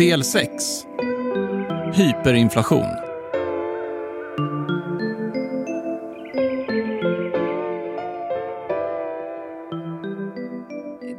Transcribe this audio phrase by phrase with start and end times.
[0.00, 0.86] Del 6.
[1.92, 2.86] Hyperinflation.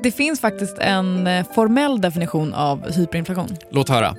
[0.04, 3.48] Det finns faktiskt en eh, formell definition av hyperinflation.
[3.72, 4.16] Låt höra.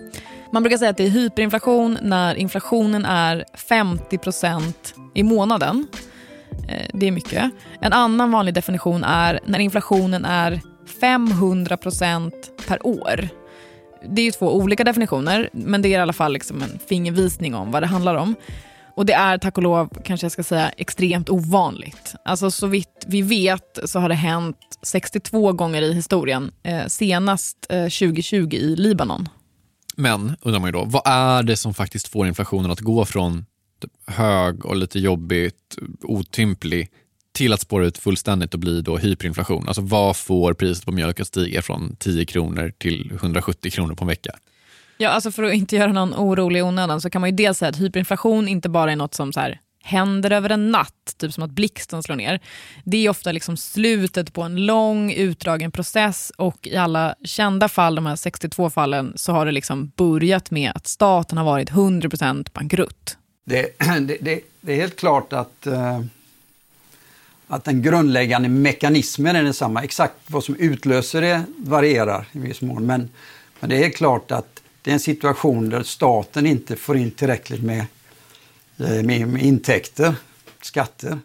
[0.53, 4.73] Man brukar säga att det är hyperinflation när inflationen är 50%
[5.15, 5.87] i månaden.
[6.69, 7.51] Eh, det är mycket.
[7.81, 10.61] En annan vanlig definition är när inflationen är
[11.01, 12.33] 500%
[12.69, 13.42] per år.
[14.09, 17.55] Det är ju två olika definitioner, men det är i alla fall liksom en fingervisning
[17.55, 18.35] om vad det handlar om.
[18.97, 22.15] Och det är tack och lov, kanske jag ska säga, extremt ovanligt.
[22.25, 27.57] Alltså så vitt vi vet så har det hänt 62 gånger i historien, eh, senast
[27.69, 29.29] eh, 2020 i Libanon.
[29.97, 33.45] Men, undrar man ju då, vad är det som faktiskt får inflationen att gå från
[34.07, 36.89] hög och lite jobbigt, otymplig,
[37.33, 39.69] till att spåra ut fullständigt och bli då hyperinflation?
[39.69, 44.05] Alltså vad får priset på mjölk att stiga från 10 kronor till 170 kronor på
[44.05, 44.31] en vecka?
[44.99, 47.59] Ja, alltså för att inte göra någon orolig i onödan så kan man ju dels
[47.59, 51.33] säga att hyperinflation inte bara är något som så här, händer över en natt, typ
[51.33, 52.41] som att blixten slår ner.
[52.85, 57.95] Det är ofta liksom slutet på en lång utdragen process och i alla kända fall,
[57.95, 62.49] de här 62 fallen, så har det liksom börjat med att staten har varit 100%
[62.53, 63.17] bankrutt.
[63.45, 66.01] Det, det, det, det är helt klart att, uh,
[67.53, 69.83] att den grundläggande mekanismen är densamma.
[69.83, 72.87] Exakt vad som utlöser det varierar i viss mån.
[72.87, 73.11] Men,
[73.61, 77.63] men det är klart att det är en situation där staten inte får in tillräckligt
[77.63, 77.85] med,
[78.79, 80.15] eh, med, med intäkter,
[80.63, 81.19] skatter.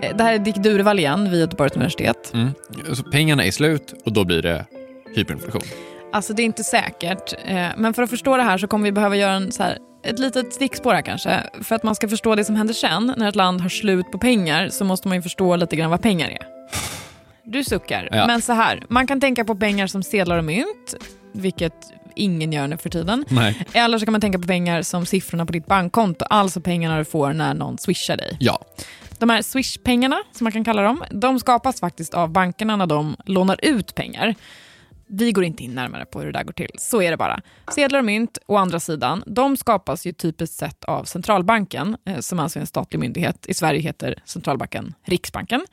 [0.00, 2.30] Det här är Dick Durevall igen vid Göteborgs universitet.
[2.34, 2.50] Mm.
[2.92, 4.66] Så pengarna är slut och då blir det
[5.14, 5.62] hyperinflation.
[6.12, 8.92] Alltså det är inte säkert, eh, men för att förstå det här så kommer vi
[8.92, 11.42] behöva göra en, så här, ett litet stickspår här kanske.
[11.62, 14.18] För att man ska förstå det som händer sen, när ett land har slut på
[14.18, 16.46] pengar, så måste man ju förstå lite grann vad pengar är.
[17.44, 18.08] Du suckar.
[18.12, 18.26] Ja.
[18.26, 20.94] Men så här, man kan tänka på pengar som sedlar och mynt,
[21.32, 21.74] vilket
[22.16, 23.24] ingen gör nu för tiden.
[23.28, 23.66] Nej.
[23.72, 27.04] Eller så kan man tänka på pengar som siffrorna på ditt bankkonto, alltså pengarna du
[27.04, 28.36] får när någon swishar dig.
[28.40, 28.60] Ja.
[29.18, 33.16] De här swishpengarna, som man kan kalla dem, de skapas faktiskt av bankerna när de
[33.24, 34.34] lånar ut pengar.
[35.16, 36.70] Vi går inte in närmare på hur det där går till.
[36.78, 37.40] Så är det bara.
[37.74, 42.38] Sedlar och mynt, å andra sidan, de skapas ju typiskt sett av centralbanken, eh, som
[42.38, 43.46] alltså är en statlig myndighet.
[43.46, 45.66] I Sverige heter centralbanken Riksbanken.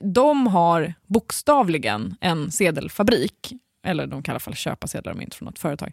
[0.00, 3.52] De har bokstavligen en sedelfabrik,
[3.86, 5.92] eller de kan i alla fall köpa sedlar och mynt från något företag.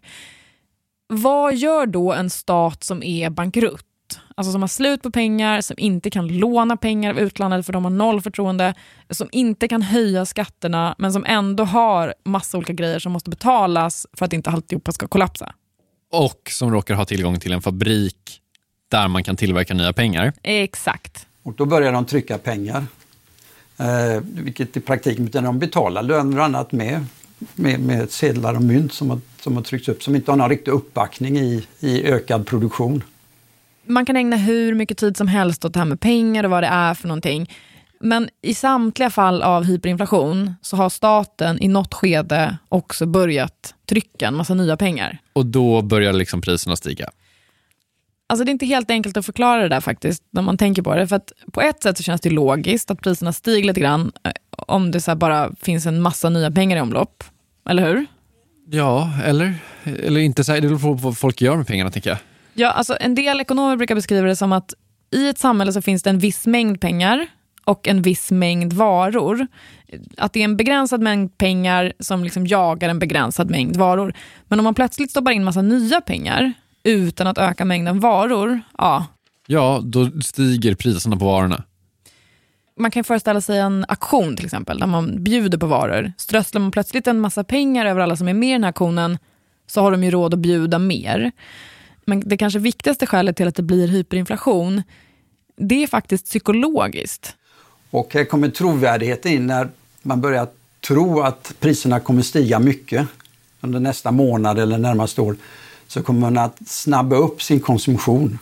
[1.06, 3.86] Vad gör då en stat som är bankrutt?
[4.34, 7.84] Alltså som har slut på pengar, som inte kan låna pengar av utlandet för de
[7.84, 8.74] har noll förtroende,
[9.10, 14.06] som inte kan höja skatterna men som ändå har massa olika grejer som måste betalas
[14.12, 15.54] för att inte alltihopa ska kollapsa.
[16.12, 18.40] Och som råkar ha tillgång till en fabrik
[18.88, 20.32] där man kan tillverka nya pengar.
[20.42, 21.26] Exakt.
[21.42, 22.86] Och då börjar de trycka pengar.
[23.76, 27.06] Eh, vilket i praktiken betyder att de betalar löner och annat med,
[27.54, 30.50] med, med sedlar och mynt som har, som har tryckts upp, som inte har någon
[30.50, 33.02] riktig uppbackning i, i ökad produktion.
[33.86, 36.62] Man kan ägna hur mycket tid som helst åt det här med pengar och vad
[36.62, 37.50] det är för någonting.
[38.00, 44.26] Men i samtliga fall av hyperinflation så har staten i något skede också börjat trycka
[44.28, 45.18] en massa nya pengar.
[45.32, 47.10] Och då börjar liksom priserna stiga.
[48.26, 50.94] Alltså det är inte helt enkelt att förklara det där faktiskt, när man tänker på
[50.94, 51.06] det.
[51.06, 54.32] För att på ett sätt så känns det logiskt att priserna stiger lite grann eh,
[54.50, 57.24] om det så bara finns en massa nya pengar i omlopp.
[57.68, 58.06] Eller hur?
[58.70, 59.54] Ja, eller?
[59.84, 62.18] Eller inte så här, det beror på vad folk gör med pengarna tänker jag.
[62.54, 64.74] Ja, alltså en del ekonomer brukar beskriva det som att
[65.10, 67.26] i ett samhälle så finns det en viss mängd pengar
[67.64, 69.46] och en viss mängd varor.
[70.16, 74.14] Att det är en begränsad mängd pengar som liksom jagar en begränsad mängd varor.
[74.48, 79.06] Men om man plötsligt stoppar in massa nya pengar utan att öka mängden varor, ja.
[79.46, 81.62] Ja, då stiger priserna på varorna.
[82.78, 86.12] Man kan föreställa sig en auktion till exempel, där man bjuder på varor.
[86.18, 89.18] Strösslar man plötsligt en massa pengar över alla som är med i den här auktionen,
[89.66, 91.32] så har de ju råd att bjuda mer.
[92.04, 94.82] Men det kanske viktigaste skälet till att det blir hyperinflation,
[95.56, 97.36] det är faktiskt psykologiskt.
[97.90, 99.68] Och här kommer trovärdigheten in när
[100.02, 100.48] man börjar
[100.80, 103.06] tro att priserna kommer stiga mycket
[103.60, 105.36] under nästa månad eller närmaste år
[105.86, 108.38] så kommer man att snabba upp sin konsumtion.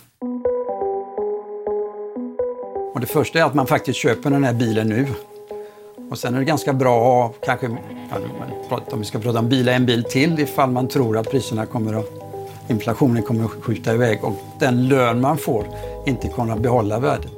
[2.95, 5.07] Och det första är att man faktiskt köper den här bilen nu.
[6.11, 7.67] Och sen är det ganska bra att kanske,
[8.71, 11.67] ja, om vi ska prata om bilar, en bil till ifall man tror att priserna
[11.67, 12.22] kommer att,
[12.73, 15.67] inflationen kommer att skjuta iväg och den lön man får
[16.07, 17.33] inte kommer att behålla värdet.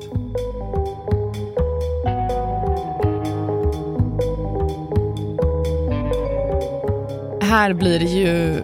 [7.40, 8.62] Här blir det ju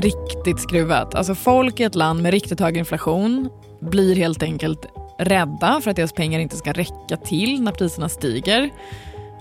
[0.00, 1.14] riktigt skruvat.
[1.14, 3.48] Alltså folk i ett land med riktigt hög inflation
[3.80, 4.86] blir helt enkelt
[5.18, 8.70] rädda för att deras pengar inte ska räcka till när priserna stiger.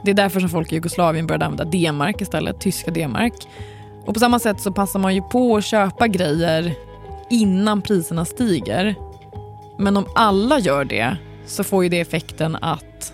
[0.03, 3.33] Det är därför som folk i Jugoslavien började använda D-mark istället, tyska D-mark.
[4.05, 6.73] Och på samma sätt så passar man ju på att köpa grejer
[7.29, 8.95] innan priserna stiger.
[9.79, 13.13] Men om alla gör det så får ju det effekten att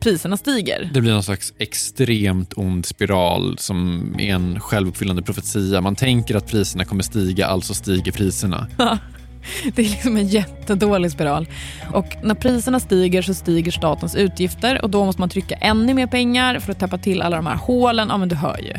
[0.00, 0.90] priserna stiger.
[0.94, 5.80] Det blir någon slags extremt ond spiral som är en självuppfyllande profetia.
[5.80, 8.66] Man tänker att priserna kommer stiga, alltså stiger priserna.
[9.74, 11.46] Det är liksom en jättedålig spiral.
[11.92, 16.06] Och när priserna stiger så stiger statens utgifter och då måste man trycka ännu mer
[16.06, 18.08] pengar för att täppa till alla de här hålen.
[18.10, 18.74] Ja, men du hör ju.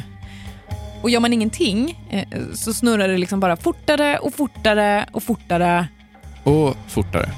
[1.02, 2.24] Och gör man ingenting eh,
[2.54, 5.88] så snurrar det liksom bara fortare och fortare och fortare.
[6.44, 7.30] Och fortare.